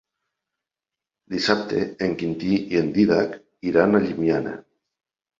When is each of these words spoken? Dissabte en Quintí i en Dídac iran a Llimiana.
Dissabte 1.33 1.81
en 2.05 2.15
Quintí 2.21 2.57
i 2.75 2.79
en 2.79 2.89
Dídac 2.95 3.35
iran 3.73 3.93
a 3.93 4.01
Llimiana. 4.07 4.55